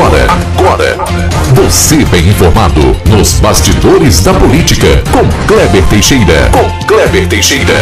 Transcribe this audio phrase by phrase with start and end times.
[0.00, 0.96] Agora, agora,
[1.54, 6.50] você bem informado nos bastidores da política com Kleber Teixeira.
[6.50, 7.74] Com Kleber Teixeira.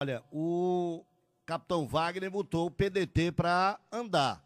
[0.00, 1.04] Olha, o
[1.44, 4.44] capitão Wagner botou o PDT para andar.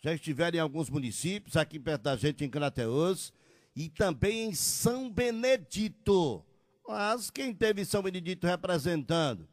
[0.00, 3.32] Já estiveram em alguns municípios, aqui perto da gente em Crateus
[3.74, 6.44] e também em São Benedito.
[6.86, 9.48] Mas quem teve São Benedito representando?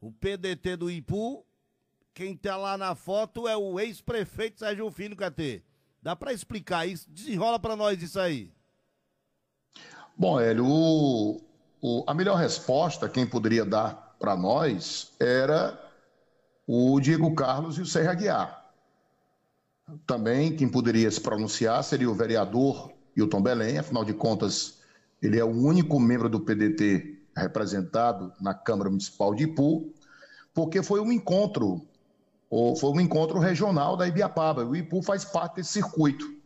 [0.00, 1.44] O PDT do Ipu
[2.18, 5.62] quem tá lá na foto é o ex-prefeito Sérgio Fino, KT.
[6.02, 7.08] Dá para explicar isso?
[7.08, 8.52] Desenrola para nós isso aí.
[10.16, 11.40] Bom, Hélio, o,
[11.80, 15.80] o, a melhor resposta quem poderia dar para nós era
[16.66, 18.68] o Diego Carlos e o Serra Aguiar.
[20.04, 24.78] Também quem poderia se pronunciar seria o vereador Hilton Belém, afinal de contas,
[25.22, 29.94] ele é o único membro do PDT representado na Câmara Municipal de Ipu,
[30.52, 31.87] porque foi um encontro
[32.50, 34.64] foi um encontro regional da Ibiapaba.
[34.64, 36.38] O Ipu faz parte desse circuito.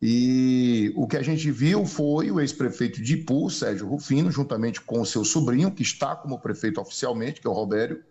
[0.00, 5.00] E o que a gente viu foi o ex-prefeito de Ipu, Sérgio Rufino, juntamente com
[5.00, 8.02] o seu sobrinho, que está como prefeito oficialmente, que é o Robério,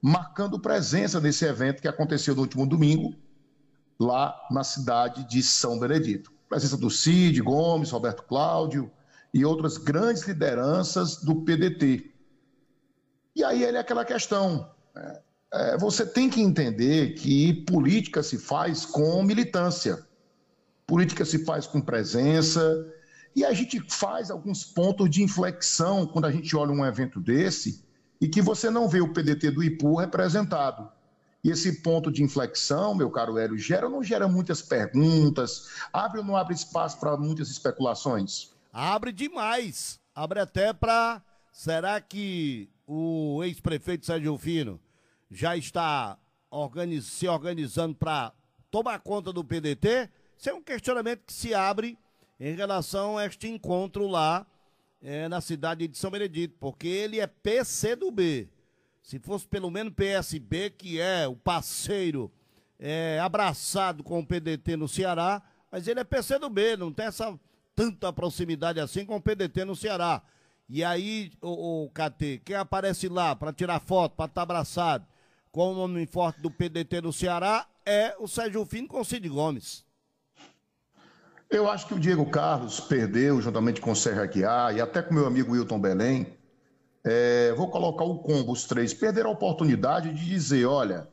[0.00, 3.14] marcando presença nesse evento que aconteceu no último domingo,
[4.00, 6.32] lá na cidade de São Benedito.
[6.48, 8.90] Presença do Cid, Gomes, Roberto Cláudio
[9.32, 12.10] e outras grandes lideranças do PDT.
[13.34, 14.70] E aí ele é aquela questão.
[14.94, 15.20] Né?
[15.52, 20.04] É, você tem que entender que política se faz com militância,
[20.86, 22.86] política se faz com presença,
[23.34, 27.84] e a gente faz alguns pontos de inflexão quando a gente olha um evento desse
[28.20, 30.90] e que você não vê o PDT do Ipu representado.
[31.44, 35.68] E esse ponto de inflexão, meu caro Hélio, gera ou não gera muitas perguntas?
[35.92, 38.50] Abre ou não abre espaço para muitas especulações?
[38.72, 40.00] Abre demais.
[40.14, 41.22] Abre até para.
[41.52, 44.80] Será que o ex-prefeito Sérgio Fino
[45.30, 46.18] já está
[46.50, 48.32] organiz, se organizando para
[48.70, 50.10] tomar conta do PDT?
[50.36, 51.98] Isso é um questionamento que se abre
[52.38, 54.46] em relação a este encontro lá
[55.02, 58.48] é, na cidade de São Benedito, porque ele é PC do B.
[59.02, 62.30] Se fosse pelo menos PSB, que é o parceiro
[62.78, 67.06] é, abraçado com o PDT no Ceará, mas ele é PC do B, não tem
[67.06, 67.38] essa
[67.74, 70.22] tanta proximidade assim com o PDT no Ceará.
[70.68, 75.06] E aí, o, o KT, quem aparece lá para tirar foto, para estar tá abraçado,
[75.56, 79.26] com o nome forte do PDT no Ceará é o Sérgio Fino com o Cid
[79.26, 79.86] Gomes.
[81.48, 85.14] Eu acho que o Diego Carlos perdeu, juntamente com o Sérgio Aguiar e até com
[85.14, 86.36] meu amigo Wilton Belém.
[87.02, 88.92] É, vou colocar o combo, os três.
[88.92, 91.08] Perderam a oportunidade de dizer: olha,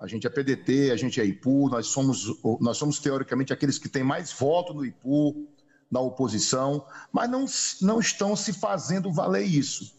[0.00, 2.24] a gente é PDT, a gente é IPU, nós somos,
[2.62, 5.46] nós somos teoricamente aqueles que têm mais voto no IPU,
[5.90, 7.44] na oposição, mas não,
[7.82, 9.94] não estão se fazendo valer isso.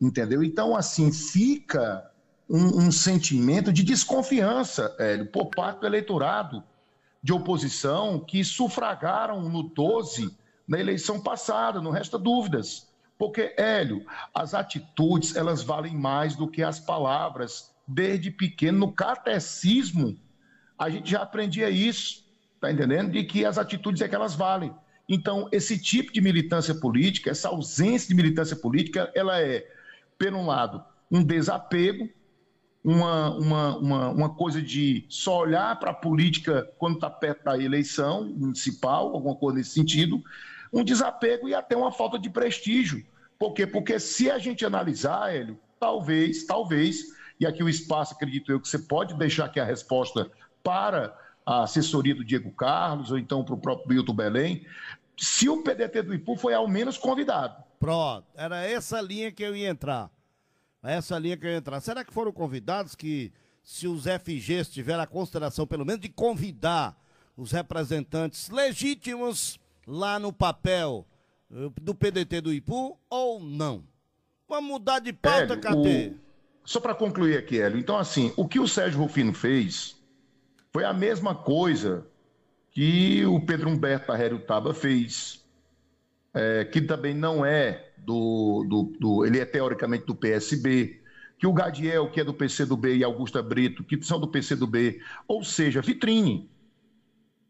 [0.00, 0.44] Entendeu?
[0.44, 2.08] Então, assim, fica
[2.50, 6.64] um, um sentimento de desconfiança, Hélio, por parte do eleitorado
[7.22, 12.88] de oposição que sufragaram no 12 na eleição passada, não resta dúvidas.
[13.16, 17.70] Porque, Hélio, as atitudes, elas valem mais do que as palavras.
[17.86, 20.16] Desde pequeno, no catecismo,
[20.78, 22.24] a gente já aprendia isso,
[22.60, 23.12] tá entendendo?
[23.12, 24.72] De que as atitudes é que elas valem.
[25.08, 29.68] Então, esse tipo de militância política, essa ausência de militância política, ela é,
[30.18, 32.08] por um lado, um desapego
[32.82, 37.58] uma, uma, uma, uma coisa de só olhar para a política quando está perto da
[37.58, 40.22] eleição municipal, alguma coisa nesse sentido,
[40.72, 43.04] um desapego e até uma falta de prestígio.
[43.38, 43.66] Por quê?
[43.66, 47.04] Porque se a gente analisar, Hélio, talvez, talvez,
[47.38, 50.30] e aqui o espaço, acredito eu, que você pode deixar aqui a resposta
[50.62, 54.66] para a assessoria do Diego Carlos, ou então para o próprio Milton Belém,
[55.18, 57.62] se o PDT do Ipu foi ao menos convidado.
[57.78, 60.10] Pronto, era essa linha que eu ia entrar
[60.82, 61.80] essa linha que eu ia entrar.
[61.80, 63.32] Será que foram convidados que,
[63.62, 66.96] se os FGs tiveram a consideração, pelo menos, de convidar
[67.36, 71.06] os representantes legítimos lá no papel
[71.50, 73.84] eh, do PDT do Ipu ou não?
[74.48, 76.12] Vamos mudar de pauta, Hélio?
[76.12, 76.30] O...
[76.64, 77.78] Só para concluir aqui, Hélio.
[77.78, 79.96] Então, assim, o que o Sérgio Rufino fez
[80.72, 82.06] foi a mesma coisa
[82.70, 84.12] que o Pedro Humberto
[84.46, 85.44] Taba fez,
[86.32, 91.00] é, que também não é do, do, do, ele é teoricamente do PSB,
[91.38, 95.42] que o Gadiel, que é do PCdoB, e Augusta Brito, que são do PCdoB, ou
[95.42, 96.50] seja, vitrine.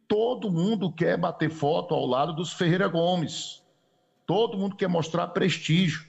[0.06, 3.62] Todo mundo quer bater foto ao lado dos Ferreira Gomes.
[4.26, 6.04] Todo mundo quer mostrar prestígio.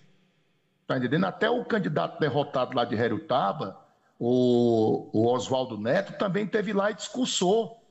[0.86, 1.26] Tá entendendo?
[1.26, 3.80] Até o candidato derrotado lá de Herutaba,
[4.20, 7.82] o, o Oswaldo Neto, também teve lá e discursou.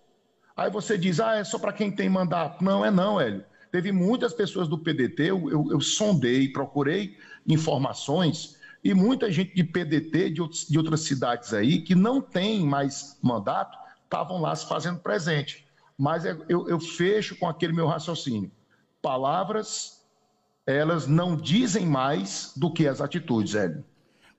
[0.57, 2.63] Aí você diz, ah, é só para quem tem mandato.
[2.63, 3.45] Não, é não, Hélio.
[3.71, 9.63] Teve muitas pessoas do PDT, eu, eu, eu sondei, procurei informações, e muita gente de
[9.63, 14.67] PDT de, outros, de outras cidades aí, que não tem mais mandato, estavam lá se
[14.67, 15.67] fazendo presente.
[15.97, 18.51] Mas é, eu, eu fecho com aquele meu raciocínio.
[19.03, 20.03] Palavras,
[20.67, 23.85] elas não dizem mais do que as atitudes, Hélio.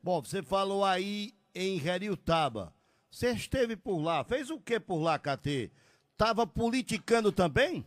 [0.01, 2.73] Bom, você falou aí em Heriutaba.
[3.11, 4.23] Você esteve por lá.
[4.23, 5.69] Fez o que por lá, KT?
[6.17, 7.85] Tava politicando também?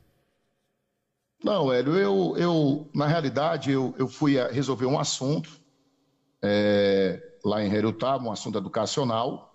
[1.44, 5.60] Não, Hélio, eu, eu na realidade, eu, eu fui resolver um assunto
[6.42, 9.54] é, lá em Herutaba, um assunto educacional.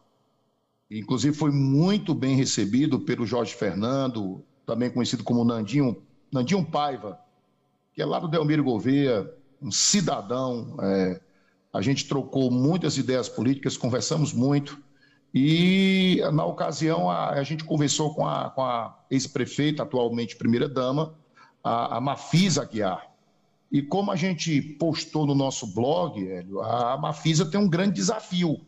[0.91, 5.99] Inclusive, foi muito bem recebido pelo Jorge Fernando, também conhecido como Nandinho,
[6.31, 7.19] Nandinho Paiva,
[7.91, 9.27] que é lá do Delmiro Gouveia,
[9.59, 10.77] um cidadão.
[10.79, 11.19] É,
[11.73, 14.79] a gente trocou muitas ideias políticas, conversamos muito.
[15.33, 21.17] E, na ocasião, a, a gente conversou com a, com a ex-prefeita, atualmente primeira-dama,
[21.63, 23.09] a, a Mafisa Aguiar.
[23.71, 28.59] E como a gente postou no nosso blog, Hélio, a Mafisa tem um grande desafio.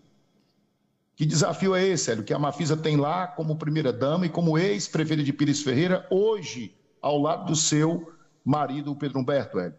[1.15, 2.23] Que desafio é esse, Hélio?
[2.23, 7.19] Que a Mafisa tem lá como primeira-dama e como ex-prefeita de Pires Ferreira, hoje, ao
[7.19, 8.13] lado do seu
[8.45, 9.77] marido, Pedro Humberto, Hélio.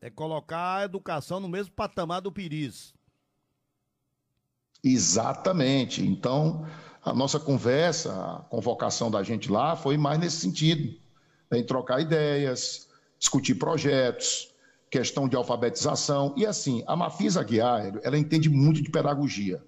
[0.00, 2.94] É colocar a educação no mesmo patamar do Pires.
[4.82, 6.04] Exatamente.
[6.04, 6.66] Então,
[7.04, 10.98] a nossa conversa, a convocação da gente lá foi mais nesse sentido,
[11.56, 12.88] em trocar ideias,
[13.18, 14.52] discutir projetos,
[14.90, 16.34] questão de alfabetização.
[16.36, 19.62] E assim, a Mafisa Aguiar, ela entende muito de pedagogia.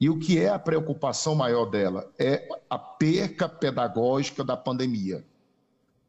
[0.00, 2.12] E o que é a preocupação maior dela?
[2.18, 5.24] É a perca pedagógica da pandemia.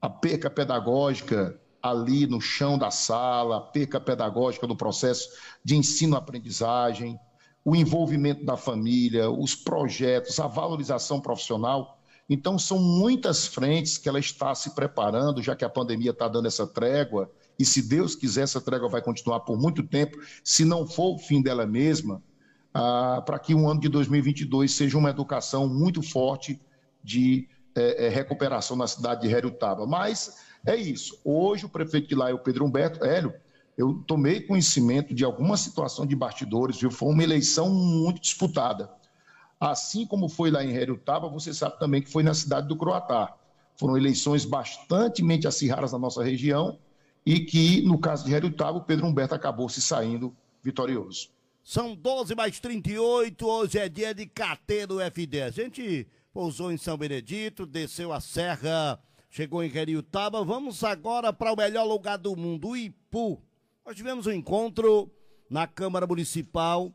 [0.01, 5.29] A perca pedagógica ali no chão da sala, a perca pedagógica do processo
[5.63, 7.19] de ensino-aprendizagem,
[7.63, 11.98] o envolvimento da família, os projetos, a valorização profissional.
[12.29, 16.47] Então, são muitas frentes que ela está se preparando, já que a pandemia está dando
[16.47, 20.85] essa trégua, e se Deus quiser, essa trégua vai continuar por muito tempo, se não
[20.85, 22.21] for o fim dela mesma,
[22.73, 26.61] ah, para que o ano de 2022 seja uma educação muito forte
[27.03, 29.87] de é, é, recuperação na cidade de Herutaba.
[29.87, 31.19] Mas é isso.
[31.25, 33.33] Hoje, o prefeito de lá é o Pedro Humberto Hélio
[33.79, 36.91] eu tomei conhecimento de alguma situação de bastidores, viu?
[36.91, 38.91] Foi uma eleição muito disputada.
[39.59, 43.35] Assim como foi lá em Herutaba, você sabe também que foi na cidade do Croatá.
[43.75, 46.79] Foram eleições bastante acirradas na nossa região
[47.25, 51.29] e que, no caso de Herutaba, o Pedro Humberto acabou se saindo vitorioso.
[51.63, 55.41] São 12 mais 38, hoje é dia de KT do FD.
[55.41, 60.43] A gente pousou em São Benedito, desceu a serra, chegou em Herutaba.
[60.43, 63.41] Vamos agora para o melhor lugar do mundo, o Ipu.
[63.85, 65.11] Nós tivemos um encontro
[65.49, 66.93] na Câmara Municipal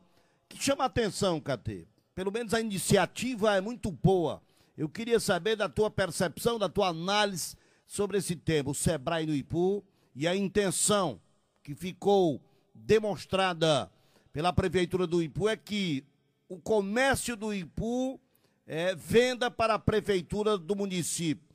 [0.49, 1.87] que chama a atenção, Catê.
[2.15, 4.41] Pelo menos a iniciativa é muito boa.
[4.77, 9.35] Eu queria saber da tua percepção, da tua análise sobre esse tema, o Sebrae no
[9.35, 9.83] Ipu
[10.15, 11.19] e a intenção
[11.61, 12.41] que ficou
[12.73, 13.91] demonstrada
[14.31, 16.05] pela Prefeitura do Ipu é que
[16.47, 18.19] o comércio do Ipu
[18.65, 21.45] é, venda para a Prefeitura do município.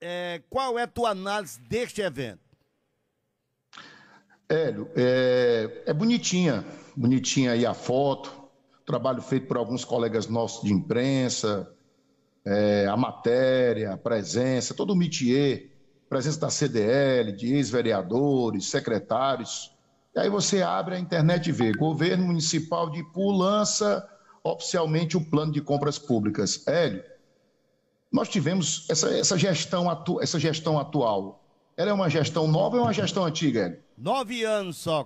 [0.00, 2.40] É, qual é a tua análise deste evento?
[4.46, 6.64] Hélio, é, é bonitinha,
[6.94, 8.43] bonitinha aí a foto,
[8.84, 11.70] trabalho feito por alguns colegas nossos de imprensa,
[12.44, 15.70] é, a matéria, a presença, todo o métier,
[16.08, 19.74] presença da CDL, de ex-vereadores, secretários.
[20.14, 24.08] E aí você abre a internet e vê, governo municipal de Ipu lança
[24.42, 26.66] oficialmente o plano de compras públicas.
[26.68, 27.02] Hélio,
[28.12, 31.42] nós tivemos essa, essa, gestão, atu, essa gestão atual,
[31.76, 33.82] ela é uma gestão nova ou é uma gestão antiga, Hélio?
[33.96, 35.04] Nove anos só.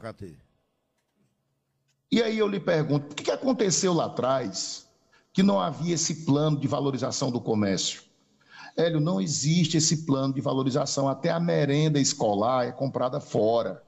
[2.10, 4.88] E aí eu lhe pergunto, o que aconteceu lá atrás
[5.32, 8.02] que não havia esse plano de valorização do comércio?
[8.76, 11.08] Hélio, não existe esse plano de valorização.
[11.08, 13.82] Até a merenda escolar é comprada fora.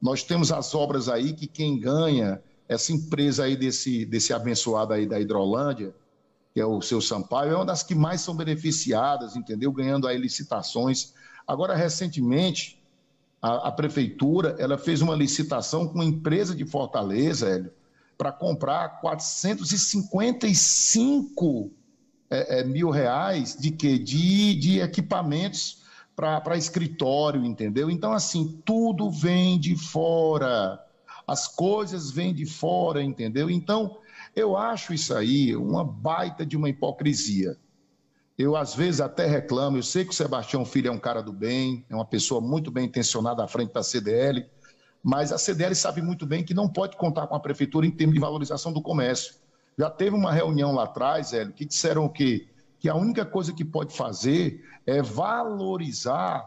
[0.00, 5.06] Nós temos as obras aí que quem ganha, essa empresa aí desse, desse abençoado aí
[5.06, 5.94] da Hidrolândia,
[6.54, 9.72] que é o seu Sampaio, é uma das que mais são beneficiadas, entendeu?
[9.72, 11.14] Ganhando aí licitações.
[11.46, 12.81] Agora, recentemente,
[13.42, 17.72] a, a, prefeitura ela fez uma licitação com uma empresa de Fortaleza, Hélio,
[18.16, 21.72] para comprar 455
[22.30, 23.98] é, é, mil reais de quê?
[23.98, 25.82] De, de equipamentos
[26.14, 27.90] para escritório, entendeu?
[27.90, 30.80] Então, assim, tudo vem de fora.
[31.26, 33.50] As coisas vêm de fora, entendeu?
[33.50, 33.98] Então,
[34.36, 37.58] eu acho isso aí uma baita de uma hipocrisia.
[38.42, 39.76] Eu, às vezes, até reclamo.
[39.76, 42.72] Eu sei que o Sebastião Filho é um cara do bem, é uma pessoa muito
[42.72, 44.44] bem intencionada à frente da CDL,
[45.00, 48.14] mas a CDL sabe muito bem que não pode contar com a prefeitura em termos
[48.14, 49.34] de valorização do comércio.
[49.78, 52.48] Já teve uma reunião lá atrás, Hélio, que disseram o quê?
[52.80, 56.44] Que a única coisa que pode fazer é valorizar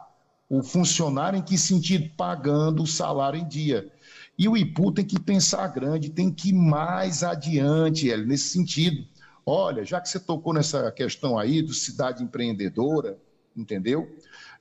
[0.50, 2.12] o funcionário em que sentido?
[2.18, 3.90] Pagando o salário em dia.
[4.38, 9.08] E o IPU tem que pensar grande, tem que ir mais adiante, Hélio, nesse sentido.
[9.46, 13.18] Olha, já que você tocou nessa questão aí do cidade empreendedora,
[13.56, 14.10] entendeu?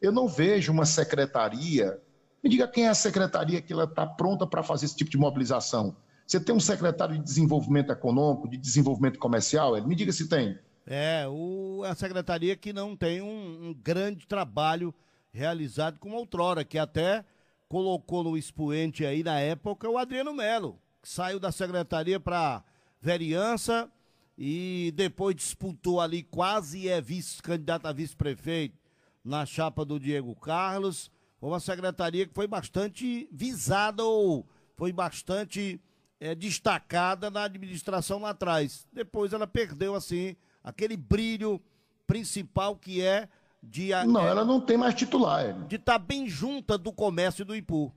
[0.01, 2.01] Eu não vejo uma secretaria.
[2.43, 5.17] Me diga quem é a secretaria que ela está pronta para fazer esse tipo de
[5.17, 5.97] mobilização.
[6.27, 9.81] Você tem um secretário de desenvolvimento econômico, de desenvolvimento comercial?
[9.87, 10.59] Me diga se tem.
[10.87, 14.95] É, o, a secretaria que não tem um, um grande trabalho
[15.33, 17.25] realizado como outrora, que até
[17.69, 22.63] colocou no expoente aí na época o Adriano Melo, que saiu da secretaria para
[23.01, 23.91] vereança
[24.37, 28.77] e depois disputou ali quase é vice candidato a vice-prefeito
[29.25, 31.11] na chapa do Diego Carlos.
[31.39, 35.81] Foi uma secretaria que foi bastante visada ou foi bastante
[36.21, 38.87] é, destacada na administração lá atrás.
[38.93, 41.61] Depois ela perdeu assim aquele brilho
[42.07, 43.29] principal que é
[43.63, 43.91] de.
[44.07, 45.45] Não, é, ela não tem mais titular.
[45.45, 45.53] É.
[45.53, 47.93] De estar tá bem junta do comércio e do Ipu.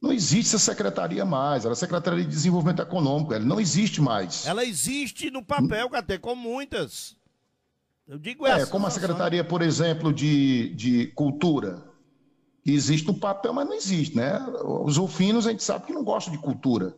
[0.00, 4.46] Não existe essa secretaria mais, ela é Secretaria de Desenvolvimento Econômico, ela não existe mais.
[4.46, 7.16] Ela existe no papel, até com muitas.
[8.06, 8.62] Eu digo essa.
[8.62, 11.82] É, como a Secretaria, por exemplo, de, de Cultura,
[12.62, 14.38] que existe no papel, mas não existe, né?
[14.64, 16.96] Os ufinos a gente sabe que não gostam de cultura.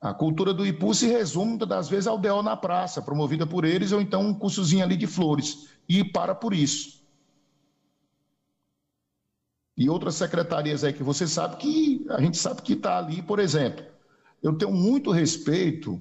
[0.00, 3.64] A cultura do Ipu se resume, muitas das vezes, ao DEO na praça, promovida por
[3.64, 5.68] eles, ou então um cursozinho ali de flores.
[5.88, 7.03] E para por isso.
[9.76, 13.38] E outras secretarias aí que você sabe que a gente sabe que está ali, por
[13.38, 13.84] exemplo.
[14.42, 16.00] Eu tenho muito respeito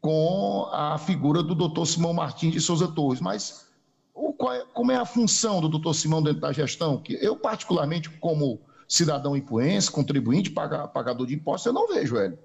[0.00, 3.68] com a figura do doutor Simão Martins de Souza Torres, mas
[4.14, 7.00] o, é, como é a função do doutor Simão dentro da gestão?
[7.00, 12.38] Que eu, particularmente, como cidadão ipuense, contribuinte, pagador de impostos, eu não vejo ele.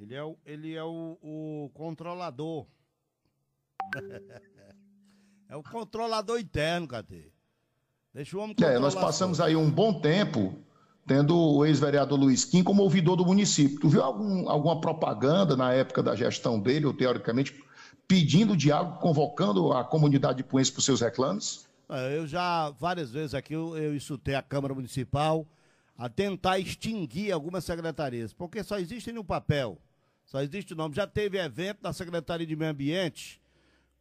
[0.00, 2.66] Ele é o, ele é o, o controlador.
[5.48, 7.33] é o controlador interno, cadê?
[8.14, 10.56] Deixa o homem É, nós passamos aí um bom tempo
[11.06, 13.80] tendo o ex-vereador Luiz Kim como ouvidor do município.
[13.80, 17.60] Tu viu algum, alguma propaganda na época da gestão dele, ou teoricamente,
[18.06, 21.66] pedindo diálogo, convocando a comunidade de Puense para os seus reclames?
[21.88, 25.46] É, eu já, várias vezes aqui, eu, eu insultei a Câmara Municipal
[25.98, 29.78] a tentar extinguir algumas secretarias, porque só existem no papel.
[30.24, 30.94] Só existe o nome.
[30.94, 33.40] Já teve evento da Secretaria de Meio Ambiente,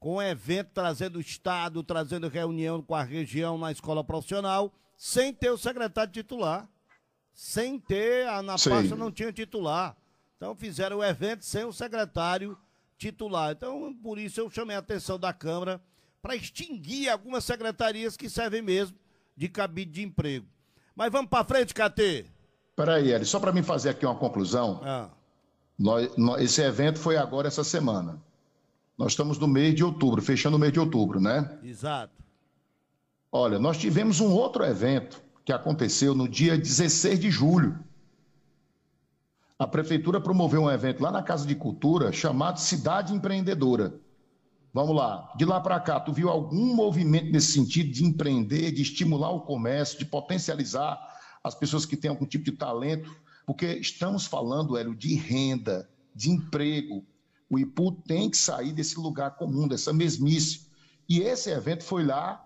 [0.03, 5.50] com evento trazendo o Estado, trazendo reunião com a região na escola profissional, sem ter
[5.50, 6.67] o secretário titular.
[7.33, 8.72] Sem ter, a, na Sim.
[8.72, 9.95] pasta não tinha titular.
[10.36, 12.57] Então fizeram o evento sem o secretário
[12.98, 13.53] titular.
[13.53, 15.81] Então, por isso eu chamei a atenção da Câmara
[16.22, 18.98] para extinguir algumas secretarias que servem mesmo
[19.38, 20.45] de cabide de emprego.
[20.93, 22.25] Mas vamos para frente, KT.
[22.75, 24.81] Peraí, Eli, só para me fazer aqui uma conclusão.
[24.83, 25.10] Ah.
[25.79, 28.22] Nós, nós, esse evento foi agora essa semana.
[29.03, 31.60] Nós estamos no mês de outubro, fechando o mês de outubro, né?
[31.62, 32.13] Exato.
[33.29, 37.77] Olha, nós tivemos um outro evento que aconteceu no dia 16 de julho.
[39.60, 43.93] A prefeitura promoveu um evento lá na Casa de Cultura chamado Cidade Empreendedora.
[44.74, 48.83] Vamos lá, de lá para cá, tu viu algum movimento nesse sentido de empreender, de
[48.83, 50.98] estimular o comércio, de potencializar
[51.43, 53.13] as pessoas que têm algum tipo de talento?
[53.45, 57.05] Porque estamos falando, Hélio, de renda, de emprego.
[57.53, 60.65] O IPU tem que sair desse lugar comum, dessa mesmice.
[61.07, 62.43] E esse evento foi lá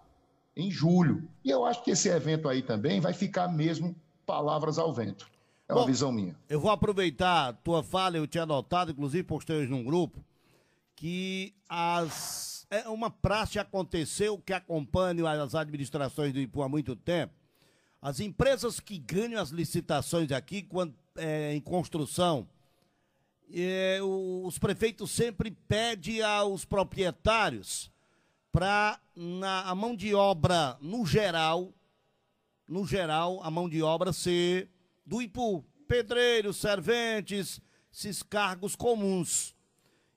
[0.53, 1.29] em julho.
[1.45, 3.95] E eu acho que esse evento aí também vai ficar mesmo
[4.25, 5.29] palavras ao vento.
[5.69, 6.35] É uma Bom, visão minha.
[6.49, 10.21] Eu vou aproveitar a tua fala, eu tinha anotado, inclusive postei hoje num grupo,
[10.93, 17.33] que as, é uma praxe aconteceu que acompanha as administrações do IPU há muito tempo,
[18.01, 22.45] as empresas que ganham as licitações aqui, quando é, em construção,
[23.53, 27.91] é, os prefeitos sempre pedem aos proprietários
[28.51, 28.99] para
[29.65, 31.73] a mão de obra, no geral,
[32.67, 34.69] no geral, a mão de obra ser
[35.05, 37.61] do IPU, pedreiros, serventes,
[37.93, 39.55] esses cargos comuns.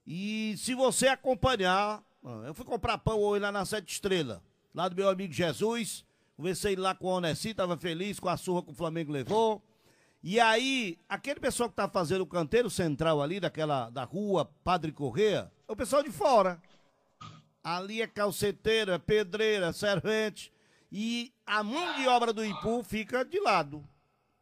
[0.07, 2.03] E se você acompanhar,
[2.47, 4.43] eu fui comprar pão hoje lá na Sete Estrela,
[4.75, 6.05] lá do meu amigo Jesus,
[6.41, 9.63] Conversei lá com o Onessi, estava feliz com a surra que o Flamengo levou.
[10.23, 14.93] E aí, aquele pessoal que tá fazendo o canteiro central ali, daquela, da rua Padre
[14.93, 16.61] Correia, é o pessoal de fora.
[17.65, 20.53] Ali é calceteira, pedreira, servente.
[20.93, 23.83] E a mão de obra do Ipu fica de lado.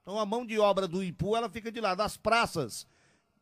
[0.02, 2.00] Então a mão de obra do Ipu, ela fica de lado.
[2.00, 2.84] As praças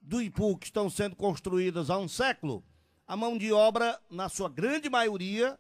[0.03, 2.63] do Ipu que estão sendo construídas há um século,
[3.07, 5.59] a mão de obra, na sua grande maioria,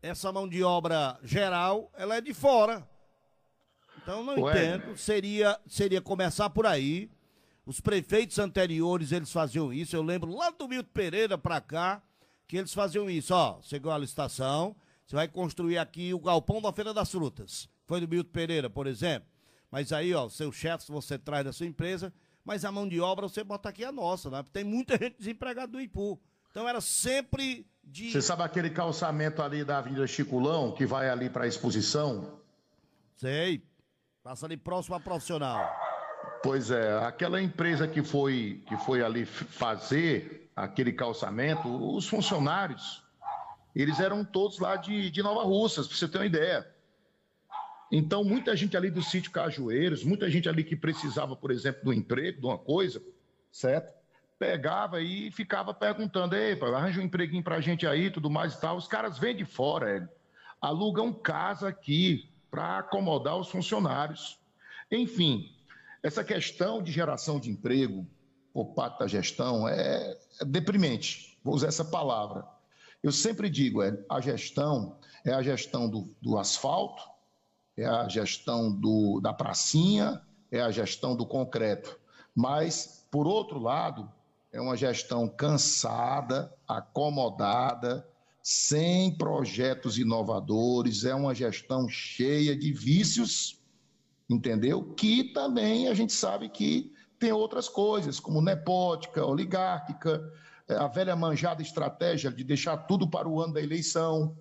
[0.00, 2.88] essa mão de obra geral, ela é de fora.
[4.08, 4.52] Então não Ué.
[4.52, 7.10] entendo, seria seria começar por aí.
[7.66, 9.94] Os prefeitos anteriores, eles faziam isso.
[9.94, 12.02] Eu lembro lá do Milton Pereira para cá,
[12.46, 14.74] que eles faziam isso, ó, chegou a licitação,
[15.04, 17.68] você vai construir aqui o galpão da Feira das Frutas.
[17.84, 19.28] Foi do Milton Pereira, por exemplo.
[19.70, 22.10] Mas aí, ó, seus chefes você traz da sua empresa,
[22.42, 24.42] mas a mão de obra você bota aqui a nossa, né?
[24.50, 26.18] Tem muita gente desempregada do Ipu.
[26.50, 28.10] Então era sempre de.
[28.10, 32.40] Você sabe aquele calçamento ali da Avenida Chiculão, que vai ali para a exposição?
[33.16, 33.67] Sei.
[34.28, 35.74] Passa ali próximo a profissional.
[36.42, 41.66] Pois é, aquela empresa que foi, que foi ali fazer aquele calçamento,
[41.96, 43.02] os funcionários,
[43.74, 46.68] eles eram todos lá de, de Nova Russas, para você ter uma ideia.
[47.90, 51.92] Então, muita gente ali do sítio Cajueiros, muita gente ali que precisava, por exemplo, do
[51.94, 53.02] emprego, de uma coisa,
[53.50, 53.90] certo?
[54.38, 58.76] Pegava e ficava perguntando, ei, arranja um empreguinho pra gente aí, tudo mais e tal.
[58.76, 60.08] Os caras vêm de fora, é,
[60.60, 64.38] alugam casa aqui para acomodar os funcionários.
[64.90, 65.50] Enfim,
[66.02, 68.06] essa questão de geração de emprego
[68.52, 72.44] por parte da gestão é, é deprimente, vou usar essa palavra.
[73.02, 77.02] Eu sempre digo, é, a gestão é a gestão do, do asfalto,
[77.76, 81.98] é a gestão do, da pracinha, é a gestão do concreto.
[82.34, 84.10] Mas, por outro lado,
[84.52, 88.08] é uma gestão cansada, acomodada,
[88.50, 93.60] sem projetos inovadores, é uma gestão cheia de vícios,
[94.26, 94.94] entendeu?
[94.94, 100.32] Que também a gente sabe que tem outras coisas, como nepótica, oligárquica,
[100.66, 104.34] é, a velha manjada estratégia de deixar tudo para o ano da eleição,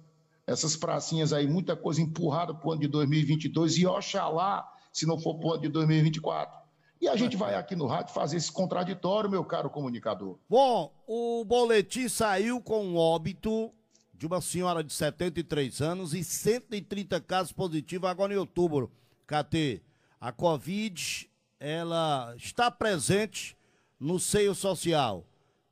[0.47, 5.19] essas pracinhas aí, muita coisa empurrada para o ano de 2022 e oxalá se não
[5.19, 6.57] for para o ano de 2024.
[7.01, 10.39] E a gente vai aqui no rádio fazer esse contraditório, meu caro comunicador.
[10.49, 13.73] Bom, o boletim saiu com óbito
[14.17, 18.91] de uma senhora de 73 anos e 130 casos positivos agora em outubro.
[19.27, 19.81] KT,
[20.19, 23.55] a Covid, ela está presente
[23.99, 25.25] no seio social.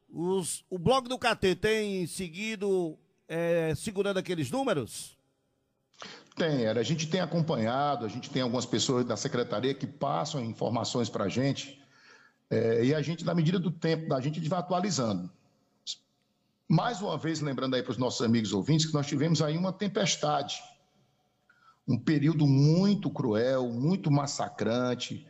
[0.09, 2.97] Os, o blog do KT tem seguido
[3.27, 5.17] é, segurando aqueles números?
[6.35, 11.09] Tem, a gente tem acompanhado, a gente tem algumas pessoas da secretaria que passam informações
[11.09, 11.81] para a gente,
[12.49, 15.29] é, e a gente, na medida do tempo da gente vai atualizando.
[16.67, 19.71] Mais uma vez, lembrando aí para os nossos amigos ouvintes, que nós tivemos aí uma
[19.71, 20.55] tempestade,
[21.87, 25.27] um período muito cruel, muito massacrante,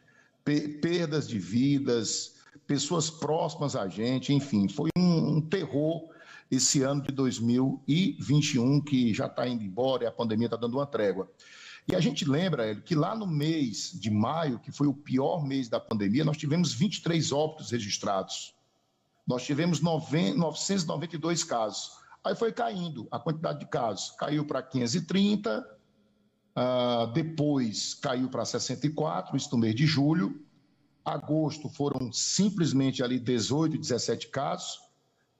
[0.81, 6.09] perdas de vidas, pessoas próximas a gente, enfim, foi um, um terror
[6.49, 10.85] esse ano de 2021, que já está indo embora e a pandemia está dando uma
[10.85, 11.29] trégua.
[11.87, 15.45] E a gente lembra, Hélio, que lá no mês de maio, que foi o pior
[15.45, 18.54] mês da pandemia, nós tivemos 23 óbitos registrados.
[19.25, 21.91] Nós tivemos 992 casos.
[22.23, 24.11] Aí foi caindo a quantidade de casos.
[24.11, 25.59] Caiu para 530,
[26.55, 30.41] uh, depois caiu para 64, isso no mês de julho.
[31.03, 34.79] Agosto foram simplesmente ali 18, 17 casos.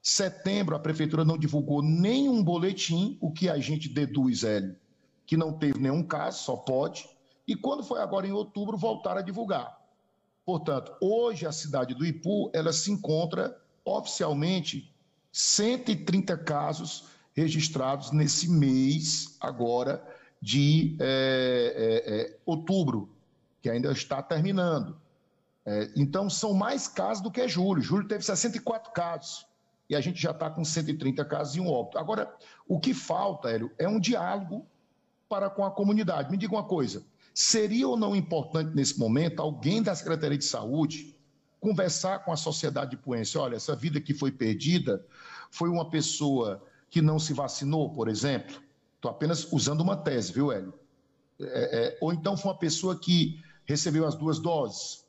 [0.02, 4.76] Setembro, a prefeitura não divulgou nenhum boletim, o que a gente deduz, Hélio,
[5.26, 7.10] que não teve nenhum caso, só pode.
[7.48, 9.76] E quando foi agora em outubro, voltaram a divulgar.
[10.46, 14.92] Portanto, hoje a cidade do Ipu, ela se encontra oficialmente
[15.32, 20.04] 130 casos registrados nesse mês agora
[20.42, 23.10] de é, é, é, outubro,
[23.62, 24.98] que ainda está terminando.
[25.66, 27.82] É, então, são mais casos do que julho.
[27.82, 29.46] Julho teve 64 casos
[29.90, 31.98] e a gente já está com 130 casos e um óbito.
[31.98, 32.34] Agora,
[32.68, 34.66] o que falta, Hélio, é um diálogo
[35.28, 36.30] para com a comunidade.
[36.32, 41.15] Me diga uma coisa: seria ou não importante nesse momento alguém da Secretaria de Saúde
[41.66, 43.38] conversar com a sociedade de Puense?
[43.38, 45.04] Olha, essa vida que foi perdida
[45.50, 48.62] foi uma pessoa que não se vacinou, por exemplo.
[48.96, 50.74] Estou apenas usando uma tese, viu, Hélio?
[51.40, 51.46] É,
[51.88, 55.04] é, ou então foi uma pessoa que recebeu as duas doses,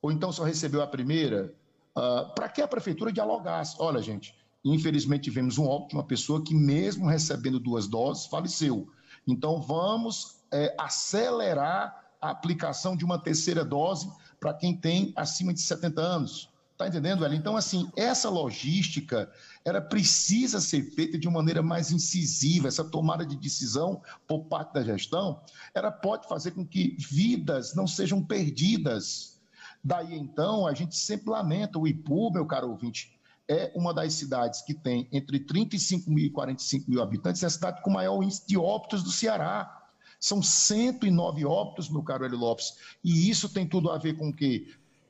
[0.00, 1.54] ou então só recebeu a primeira,
[1.98, 3.74] Uh, para que a prefeitura dialogasse?
[3.80, 4.32] Olha, gente,
[4.64, 8.88] infelizmente tivemos um óbito de uma pessoa que, mesmo recebendo duas doses, faleceu.
[9.26, 14.08] Então, vamos é, acelerar a aplicação de uma terceira dose
[14.40, 16.48] para quem tem acima de 70 anos.
[16.72, 17.34] Está entendendo, velho?
[17.34, 19.28] Então, assim, essa logística,
[19.64, 22.68] ela precisa ser feita de uma maneira mais incisiva.
[22.68, 25.40] Essa tomada de decisão por parte da gestão,
[25.74, 29.38] ela pode fazer com que vidas não sejam perdidas
[29.82, 34.60] Daí então, a gente sempre lamenta, o Ipu, meu caro ouvinte, é uma das cidades
[34.60, 38.46] que tem entre 35 mil e 45 mil habitantes, é a cidade com maior índice
[38.46, 39.87] de óbitos do Ceará.
[40.18, 44.34] São 109 óbitos, meu caro Hélio Lopes, e isso tem tudo a ver com o
[44.34, 44.66] quê?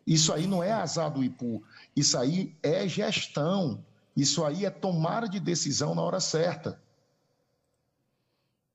[0.07, 1.63] Isso aí não é azar do Ipu,
[1.95, 3.85] isso aí é gestão,
[4.17, 6.81] isso aí é tomada de decisão na hora certa.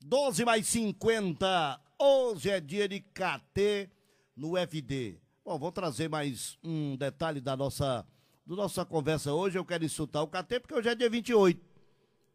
[0.03, 3.89] 12 mais 50, hoje é dia de KT
[4.35, 5.19] no FD.
[5.45, 8.05] Bom, vou trazer mais um detalhe da nossa,
[8.45, 9.57] do nossa conversa hoje.
[9.57, 11.61] Eu quero insultar o KT porque hoje é dia 28.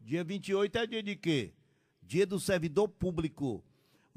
[0.01, 1.53] Dia 28 é dia de quê?
[2.03, 3.65] Dia do servidor público.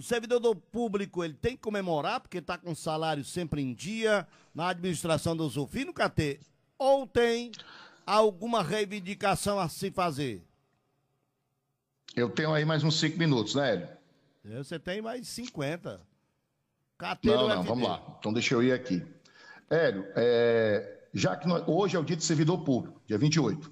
[0.01, 4.69] O servidor público ele tem que comemorar porque está com salário sempre em dia na
[4.69, 6.39] administração do Zufino, KT?
[6.75, 7.51] Ou tem
[8.03, 10.43] alguma reivindicação a se fazer?
[12.15, 13.89] Eu tenho aí mais uns cinco minutos, né, Hélio?
[14.63, 16.01] Você tem mais 50.
[16.97, 18.03] KT não, não, vamos lá.
[18.17, 19.05] Então deixa eu ir aqui.
[19.69, 23.71] Hélio, é, já que nós, hoje é o dia do servidor público, dia 28.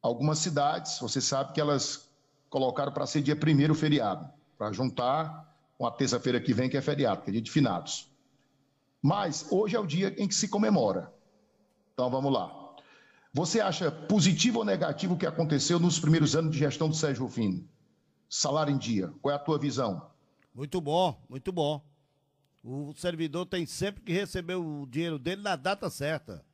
[0.00, 2.08] Algumas cidades, você sabe que elas
[2.48, 6.80] colocaram para ser dia primeiro feriado para juntar com a terça-feira que vem, que é
[6.80, 8.10] feriado, que é dia de finados.
[9.02, 11.12] Mas hoje é o dia em que se comemora.
[11.92, 12.74] Então vamos lá.
[13.32, 17.24] Você acha positivo ou negativo o que aconteceu nos primeiros anos de gestão do Sérgio
[17.24, 17.68] Rufino?
[18.28, 19.12] Salário em dia.
[19.20, 20.10] Qual é a tua visão?
[20.54, 21.84] Muito bom, muito bom.
[22.64, 26.44] O servidor tem sempre que receber o dinheiro dele na data certa.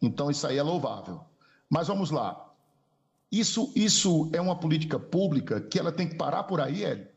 [0.00, 1.24] Então isso aí é louvável.
[1.68, 2.53] Mas vamos lá.
[3.34, 7.08] Isso, isso é uma política pública que ela tem que parar por aí, Hélio?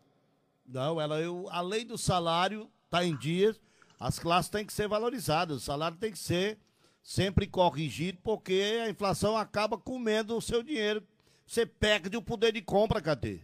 [0.68, 3.62] Não, ela, eu, a lei do salário está em dias,
[4.00, 6.58] as classes têm que ser valorizadas, o salário tem que ser
[7.04, 11.04] sempre corrigido, porque a inflação acaba comendo o seu dinheiro.
[11.46, 13.40] Você perde o poder de compra, cadê?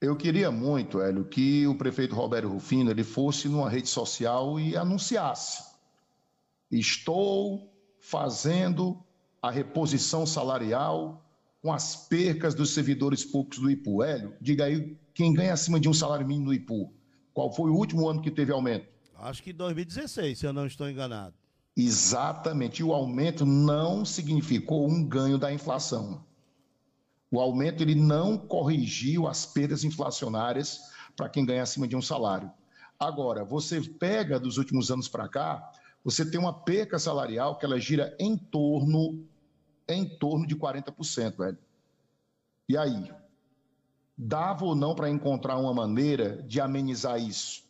[0.00, 4.78] Eu queria muito, Hélio, que o prefeito Roberto Rufino ele fosse numa rede social e
[4.78, 5.62] anunciasse:
[6.70, 8.98] estou fazendo
[9.42, 11.22] a reposição salarial
[11.62, 14.02] com as percas dos servidores públicos do IPU.
[14.02, 16.92] Hélio, diga aí quem ganha acima de um salário mínimo do IPU.
[17.32, 18.86] Qual foi o último ano que teve aumento?
[19.18, 21.34] Acho que 2016, se eu não estou enganado.
[21.76, 22.80] Exatamente.
[22.80, 26.24] E o aumento não significou um ganho da inflação.
[27.30, 30.80] O aumento ele não corrigiu as perdas inflacionárias
[31.14, 32.50] para quem ganha acima de um salário.
[32.98, 35.70] Agora, você pega dos últimos anos para cá,
[36.02, 39.22] você tem uma perca salarial que ela gira em torno
[39.94, 41.58] em torno de 40%, velho.
[42.68, 43.12] E aí?
[44.16, 47.64] Dava ou não para encontrar uma maneira de amenizar isso?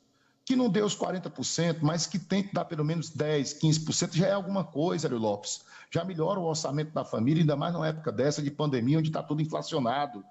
[0.45, 4.33] Que não dê os 40%, mas que tente dar pelo menos 10%, 15%, já é
[4.33, 5.65] alguma coisa, Hélio Lopes.
[5.91, 9.23] Já melhora o orçamento da família, ainda mais numa época dessa de pandemia, onde está
[9.23, 10.25] tudo inflacionado.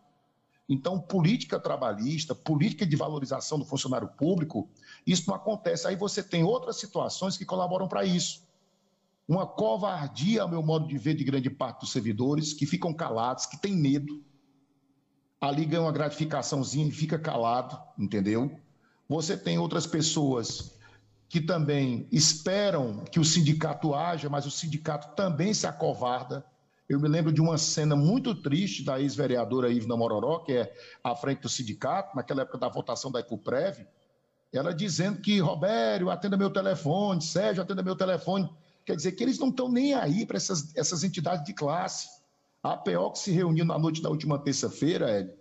[0.68, 4.70] Então, política trabalhista, política de valorização do funcionário público,
[5.08, 5.88] isso não acontece.
[5.88, 8.48] Aí você tem outras situações que colaboram para isso
[9.30, 13.46] uma covardia, ao meu modo de ver, de grande parte dos servidores, que ficam calados,
[13.46, 14.24] que têm medo.
[15.40, 18.60] Ali ganha uma gratificaçãozinha e fica calado, entendeu?
[19.08, 20.76] Você tem outras pessoas
[21.30, 26.44] que também esperam que o sindicato haja, mas o sindicato também se acovarda.
[26.90, 31.16] Eu me lembro de uma cena muito triste da ex-vereadora Ivna Mororó, que é à
[31.16, 33.86] frente do sindicato, naquela época da votação da Ipuprev,
[34.52, 38.50] ela dizendo que, Robério, atenda meu telefone, Sérgio, atenda meu telefone.
[38.90, 42.10] Quer dizer que eles não estão nem aí para essas, essas entidades de classe.
[42.64, 45.32] A APO se reuniu na noite da última terça-feira,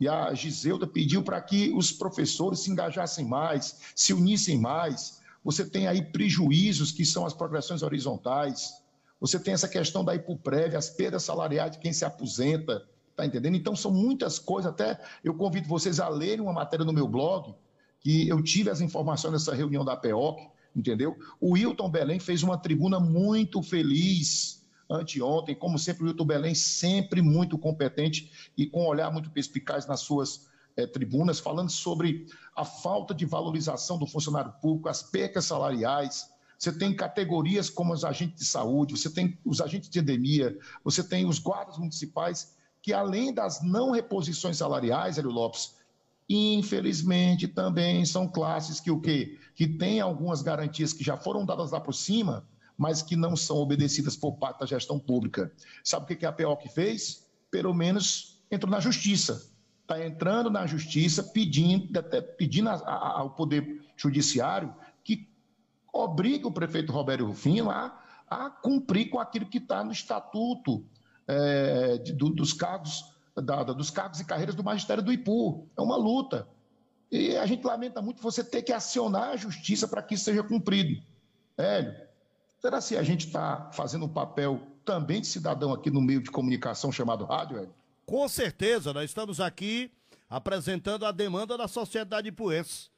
[0.00, 5.20] e a Giselda pediu para que os professores se engajassem mais, se unissem mais.
[5.44, 8.72] Você tem aí prejuízos que são as progressões horizontais.
[9.20, 12.88] Você tem essa questão da Ipuprev, as perdas salariais de quem se aposenta.
[13.10, 13.54] Está entendendo?
[13.54, 14.72] Então, são muitas coisas.
[14.72, 17.54] Até eu convido vocês a lerem uma matéria no meu blog,
[18.00, 21.16] que eu tive as informações dessa reunião da APOC, entendeu?
[21.40, 27.22] O Wilton Belém fez uma tribuna muito feliz anteontem, como sempre, o Wilton Belém sempre
[27.22, 32.64] muito competente e com um olhar muito perspicaz nas suas é, tribunas, falando sobre a
[32.64, 36.28] falta de valorização do funcionário público, as percas salariais.
[36.58, 41.02] Você tem categorias como os agentes de saúde, você tem os agentes de endemia, você
[41.02, 45.73] tem os guardas municipais, que além das não reposições salariais, Hélio Lopes,
[46.28, 49.38] Infelizmente, também são classes que o quê?
[49.54, 53.56] Que têm algumas garantias que já foram dadas lá por cima, mas que não são
[53.56, 55.52] obedecidas por parte da gestão pública.
[55.82, 57.26] Sabe o que a PO fez?
[57.50, 59.50] Pelo menos entrou na justiça.
[59.82, 65.28] Está entrando na justiça pedindo, até pedindo ao Poder Judiciário que
[65.92, 70.84] obrigue o prefeito Roberto Rufino a, a cumprir com aquilo que está no estatuto
[71.28, 75.68] é, do, dos cargos da, dos cargos e carreiras do magistério do IPU.
[75.76, 76.48] É uma luta.
[77.10, 80.42] E a gente lamenta muito você ter que acionar a justiça para que isso seja
[80.42, 81.02] cumprido.
[81.56, 81.94] Hélio,
[82.60, 86.30] será se a gente está fazendo um papel também de cidadão aqui no meio de
[86.30, 87.74] comunicação chamado rádio, Hélio?
[88.06, 89.90] Com certeza, nós estamos aqui
[90.28, 92.90] apresentando a demanda da sociedade ipuense.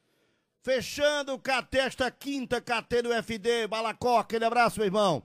[0.63, 5.23] Fechando o KT, esta quinta KT do FD, Balacó, aquele abraço, meu irmão.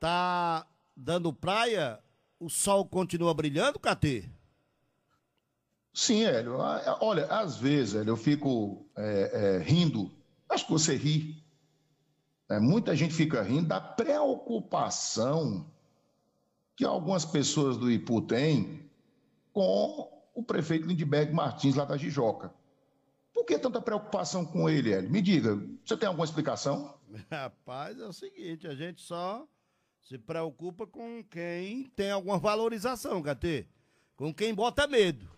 [0.00, 2.00] Tá dando praia
[2.44, 4.28] o sol continua brilhando, Catê?
[5.94, 6.56] Sim, Hélio.
[7.00, 10.10] Olha, às vezes, Hélio, eu fico é, é, rindo.
[10.48, 11.40] Acho que você ri.
[12.50, 15.70] É, muita gente fica rindo da preocupação
[16.76, 18.90] que algumas pessoas do IPU têm
[19.52, 22.52] com o prefeito Lindbergh Martins, lá da Jijoca.
[23.32, 25.10] Por que tanta preocupação com ele, Hélio?
[25.10, 26.98] Me diga, você tem alguma explicação?
[27.30, 29.46] Rapaz, é o seguinte, a gente só
[30.02, 33.68] se preocupa com quem tem alguma valorização, KT.
[34.16, 35.33] Com quem bota medo.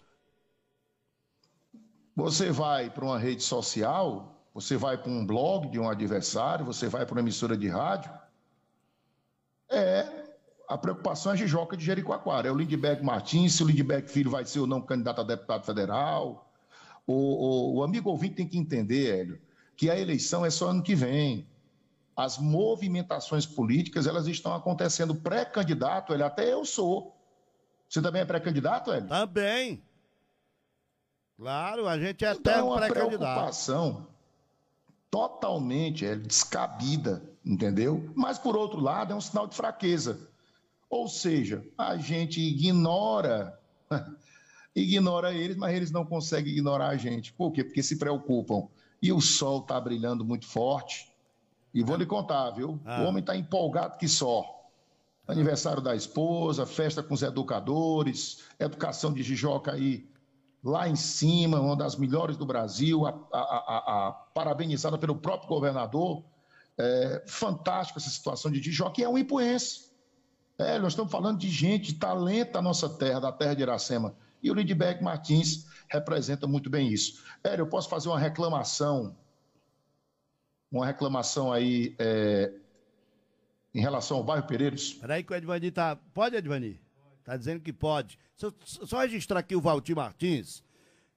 [2.16, 6.88] Você vai para uma rede social, você vai para um blog de um adversário, você
[6.88, 8.10] vai para uma emissora de rádio.
[9.68, 10.24] É,
[10.66, 12.48] a preocupação é Jijoca de Jericoacoara.
[12.48, 15.66] É o Lindbergh Martins, se o Lindbergh Filho vai ser ou não candidato a deputado
[15.66, 16.50] federal.
[17.06, 19.40] O, o, o amigo ouvinte tem que entender, Hélio,
[19.76, 21.46] que a eleição é só ano que vem.
[22.16, 27.14] As movimentações políticas, elas estão acontecendo pré-candidato, Hélio, até eu sou.
[27.86, 29.06] Você também é pré-candidato, Hélio?
[29.06, 29.82] Também.
[31.38, 33.18] Claro, a gente é então, até pré-candidato.
[33.18, 34.06] preocupação
[35.10, 38.10] totalmente é descabida, entendeu?
[38.14, 40.28] Mas, por outro lado, é um sinal de fraqueza.
[40.88, 43.58] Ou seja, a gente ignora,
[44.74, 47.32] ignora eles, mas eles não conseguem ignorar a gente.
[47.32, 47.62] Por quê?
[47.62, 48.68] Porque se preocupam.
[49.02, 51.12] E o sol está brilhando muito forte.
[51.74, 52.80] E vou lhe contar, viu?
[52.84, 53.02] Ah.
[53.02, 54.44] O homem está empolgado que só.
[55.28, 60.08] Aniversário da esposa, festa com os educadores, educação de Jijoca aí
[60.66, 66.24] lá em cima, uma das melhores do Brasil, a, a, a, parabenizada pelo próprio governador.
[66.76, 69.86] É, fantástico essa situação de Jijoca, e é um ipuense.
[70.58, 74.14] É, nós estamos falando de gente, de talento da nossa terra, da terra de Iracema.
[74.42, 77.22] E o Lindbergh Martins representa muito bem isso.
[77.44, 79.16] Hélio, eu posso fazer uma reclamação,
[80.70, 82.52] uma reclamação aí é,
[83.72, 84.94] em relação ao bairro Pereiros?
[84.94, 85.96] Peraí que o Edvani tá...
[86.12, 86.80] Pode, Edvani?
[87.26, 88.18] Tá dizendo que pode.
[88.34, 90.64] Só, só registrar aqui o Valtir Martins,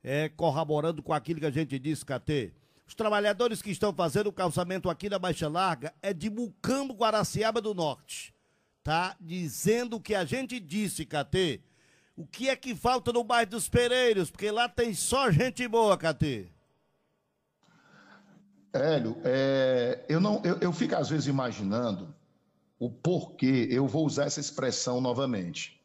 [0.04, 2.52] é, corroborando com aquilo que a gente disse, KT.
[2.86, 7.62] Os trabalhadores que estão fazendo o calçamento aqui na Baixa Larga é de Mucambo, Guaraciaba
[7.62, 8.34] do Norte
[8.90, 11.62] tá dizendo o que a gente disse, KT.
[12.18, 14.32] O que é que falta no bairro dos Pereiros?
[14.32, 16.52] Porque lá tem só gente boa, KT.
[18.74, 22.14] Hélio, é, eu, não, eu, eu fico às vezes imaginando
[22.80, 25.79] o porquê, eu vou usar essa expressão novamente.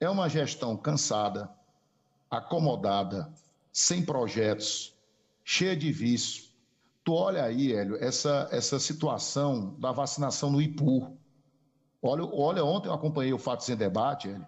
[0.00, 1.50] É uma gestão cansada,
[2.30, 3.32] acomodada,
[3.72, 4.94] sem projetos,
[5.44, 6.44] cheia de vício.
[7.02, 11.16] Tu olha aí, Hélio, essa, essa situação da vacinação no IPU.
[12.02, 14.44] Olha, olha, ontem eu acompanhei o Fatos em Debate, ele,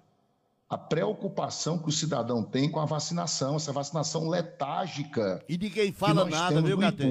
[0.68, 5.44] a preocupação que o cidadão tem com a vacinação, essa vacinação letárgica.
[5.48, 7.04] E ninguém fala nada, viu, Gatê?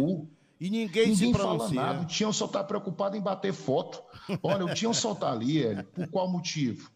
[0.62, 1.76] E ninguém, ninguém se pronuncia.
[1.76, 2.02] fala nada.
[2.04, 4.02] O Tião só está preocupado em bater foto.
[4.42, 6.90] Olha, o Tião só está ali, ele, por qual motivo?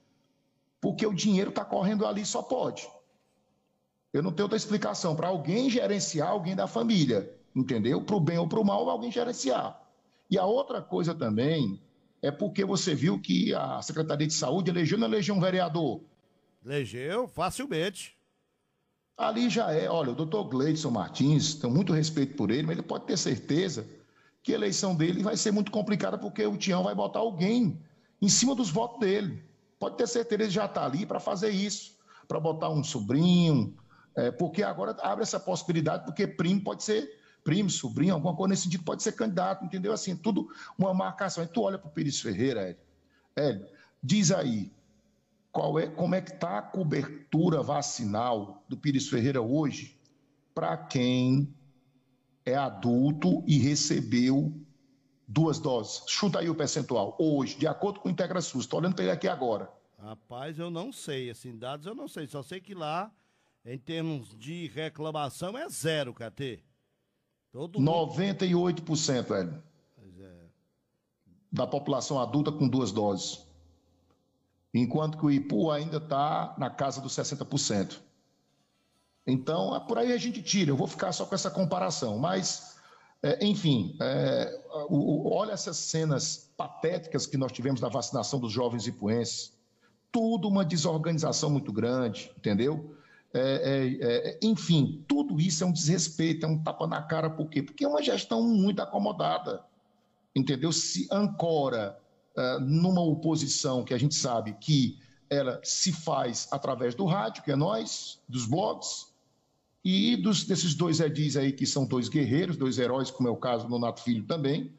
[0.83, 2.85] Porque o dinheiro está correndo ali, só pode.
[4.11, 5.15] Eu não tenho outra explicação.
[5.15, 8.01] Para alguém gerenciar alguém da família, entendeu?
[8.01, 9.81] Para o bem ou para o mal, alguém gerenciar.
[10.29, 11.81] E a outra coisa também
[12.21, 16.01] é porque você viu que a Secretaria de Saúde elegeu não elegeu um vereador?
[16.65, 18.17] Elegeu, facilmente.
[19.15, 22.85] Ali já é, olha, o doutor Gleidson Martins, tenho muito respeito por ele, mas ele
[22.85, 23.87] pode ter certeza
[24.43, 27.79] que a eleição dele vai ser muito complicada porque o Tião vai botar alguém
[28.21, 29.52] em cima dos votos dele.
[29.83, 33.75] Pode ter certeza, ele já está ali para fazer isso, para botar um sobrinho,
[34.15, 37.05] é, porque agora abre essa possibilidade, porque primo pode ser
[37.43, 39.91] primo, sobrinho, alguma coisa nesse sentido, pode ser candidato, entendeu?
[39.91, 41.43] Assim, tudo uma marcação.
[41.43, 42.77] Aí tu olha para o Pires Ferreira, Hélio,
[43.35, 43.67] Hélio,
[44.01, 44.71] diz aí,
[45.51, 49.99] qual é, como é que está a cobertura vacinal do Pires Ferreira hoje
[50.55, 51.53] para quem
[52.45, 54.49] é adulto e recebeu
[55.27, 56.03] duas doses?
[56.07, 58.65] Chuta aí o percentual, hoje, de acordo com o IntegraSUS.
[58.65, 59.71] Estou olhando para ele aqui agora.
[59.99, 63.11] Rapaz, eu não sei, assim, dados eu não sei, só sei que lá,
[63.65, 66.61] em termos de reclamação, é zero, KT.
[67.51, 69.63] Todo 98%, velho.
[70.19, 70.45] É.
[71.51, 73.45] Da população adulta com duas doses.
[74.73, 78.01] Enquanto que o IPU ainda está na casa dos 60%.
[79.25, 80.71] Então, é por aí a gente tira.
[80.71, 82.17] Eu vou ficar só com essa comparação.
[82.17, 82.72] Mas,
[83.23, 88.51] é, enfim, é, o, o, olha essas cenas patéticas que nós tivemos na vacinação dos
[88.51, 89.53] jovens ipuenses.
[90.11, 92.95] Tudo uma desorganização muito grande, entendeu?
[93.33, 97.49] É, é, é, enfim, tudo isso é um desrespeito, é um tapa na cara, por
[97.49, 97.63] quê?
[97.63, 99.63] Porque é uma gestão muito acomodada,
[100.35, 100.71] entendeu?
[100.73, 101.97] Se ancora
[102.37, 107.51] uh, numa oposição que a gente sabe que ela se faz através do rádio, que
[107.51, 109.12] é nós, dos blogs,
[109.83, 113.35] e dos, desses dois edis aí, que são dois guerreiros, dois heróis, como é o
[113.35, 114.71] caso do Nato Filho também,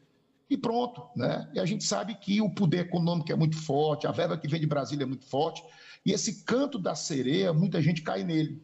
[0.49, 1.49] e pronto, né?
[1.53, 4.59] E a gente sabe que o poder econômico é muito forte, a verba que vem
[4.59, 5.63] de Brasília é muito forte,
[6.05, 8.61] e esse canto da sereia, muita gente cai nele,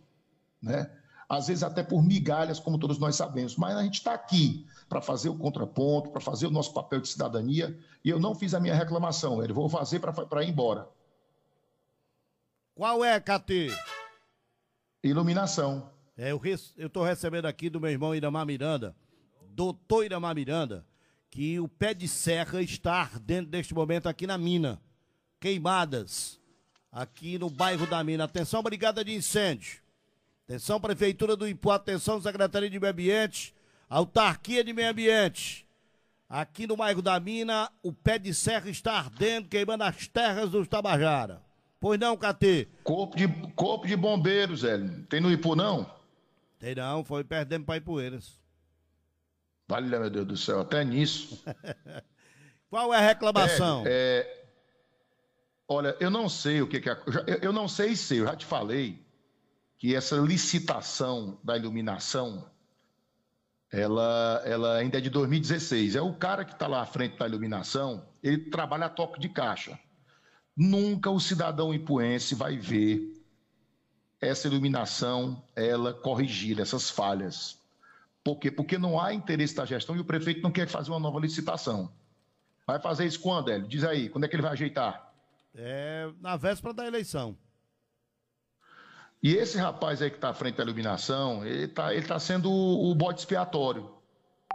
[0.61, 0.89] né?
[1.27, 3.55] Às vezes até por migalhas, como todos nós sabemos.
[3.55, 7.07] Mas a gente está aqui para fazer o contraponto, para fazer o nosso papel de
[7.07, 7.79] cidadania.
[8.03, 10.89] E eu não fiz a minha reclamação, ele vou fazer para ir embora.
[12.75, 13.69] Qual é, KT?
[15.01, 15.89] Iluminação.
[16.23, 16.39] É, eu
[16.85, 18.95] estou recebendo aqui do meu irmão Iramar Miranda,
[19.55, 20.85] doutor Iramar Miranda,
[21.31, 24.79] que o pé de serra está ardendo neste momento aqui na mina.
[25.39, 26.39] Queimadas
[26.91, 28.25] aqui no bairro da mina.
[28.25, 29.81] Atenção, brigada de incêndio.
[30.47, 33.51] Atenção, Prefeitura do Ipu, atenção, Secretaria de Meio Ambiente,
[33.89, 35.67] Autarquia de Meio Ambiente.
[36.29, 40.67] Aqui no bairro da mina, o pé de serra está ardendo, queimando as terras dos
[40.67, 41.41] Tabajara.
[41.79, 42.67] Pois não, Catê?
[42.83, 45.03] Corpo de, corpo de bombeiros, Hélio.
[45.09, 45.99] Tem no Ipu, não?
[46.61, 48.39] Tem não, foi perdendo para Ipueiras.
[49.67, 51.43] Vale, meu Deus do céu, até nisso.
[52.69, 53.83] Qual é a reclamação?
[53.87, 54.45] É, é,
[55.67, 56.93] olha, eu não sei o que, que é.
[57.25, 59.03] Eu, eu não sei se, eu já te falei
[59.79, 62.47] que essa licitação da iluminação
[63.71, 65.95] ela, ela ainda é de 2016.
[65.95, 69.29] É o cara que está lá à frente da iluminação, ele trabalha a toque de
[69.29, 69.79] caixa.
[70.55, 73.10] Nunca o cidadão ipuense vai ver
[74.21, 77.59] essa iluminação, ela corrigida, essas falhas.
[78.23, 78.51] Por quê?
[78.51, 81.91] Porque não há interesse da gestão e o prefeito não quer fazer uma nova licitação.
[82.67, 83.67] Vai fazer isso quando, Hélio?
[83.67, 85.11] Diz aí, quando é que ele vai ajeitar?
[85.55, 87.35] É na véspera da eleição.
[89.23, 92.51] E esse rapaz aí que está à frente da iluminação, ele está ele tá sendo
[92.51, 93.91] o, o bote expiatório.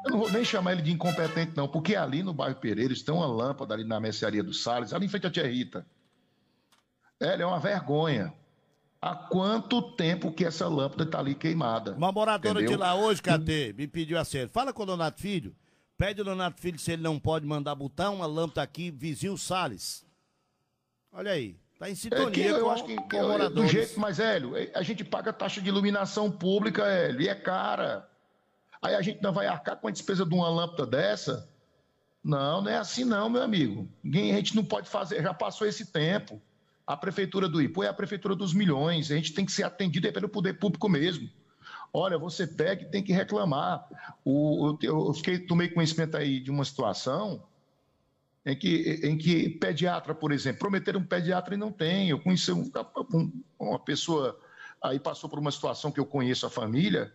[0.04, 3.14] Eu não vou nem chamar ele de incompetente, não, porque ali no bairro Pereiros tem
[3.14, 5.84] uma lâmpada ali na mercearia do Salles, ali em frente à Tia Rita.
[7.18, 8.32] Ela é uma vergonha.
[9.06, 11.92] Há quanto tempo que essa lâmpada está ali queimada?
[11.92, 12.76] Uma moradora entendeu?
[12.76, 15.54] de lá hoje, Catê, me pediu assim: fala com o Donato Filho,
[15.96, 20.04] pede ao Donato Filho se ele não pode mandar botar uma lâmpada aqui, vizinho Salles.
[21.12, 21.56] Olha aí.
[21.72, 23.54] Está em sintonia é que eu com, acho que, com moradores.
[23.54, 28.08] Do jeito mais, Hélio, a gente paga taxa de iluminação pública, Hélio, e é cara.
[28.82, 31.48] Aí a gente não vai arcar com a despesa de uma lâmpada dessa?
[32.24, 33.88] Não, não é assim não, meu amigo.
[34.02, 36.42] Ninguém, a gente não pode fazer, já passou esse tempo.
[36.86, 40.12] A prefeitura do Ipu é a prefeitura dos milhões, a gente tem que ser atendido
[40.12, 41.28] pelo poder público mesmo.
[41.92, 43.86] Olha, você pega e tem que reclamar.
[44.24, 47.42] O, eu, eu fiquei, tomei conhecimento aí de uma situação
[48.44, 52.10] em que, em que pediatra, por exemplo, prometeram um pediatra e não tem.
[52.10, 52.70] Eu conheci um,
[53.58, 54.38] uma pessoa,
[54.80, 57.12] aí passou por uma situação que eu conheço a família,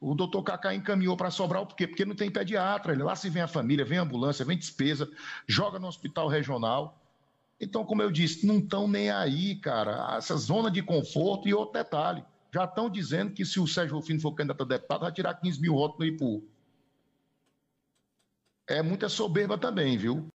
[0.00, 1.86] o doutor Cacá encaminhou para Sobral, por quê?
[1.86, 2.96] Porque não tem pediatra.
[3.02, 5.10] Lá se vem a família, vem a ambulância, vem despesa,
[5.46, 7.02] joga no hospital regional.
[7.60, 10.16] Então, como eu disse, não estão nem aí, cara.
[10.16, 12.24] Essa zona de conforto e outro detalhe.
[12.54, 15.60] Já estão dizendo que se o Sérgio Rufino for candidato a deputado, vai tirar 15
[15.60, 16.42] mil votos no Ipu.
[18.68, 20.28] É muita soberba também, viu?